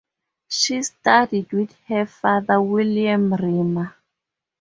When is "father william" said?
2.07-3.35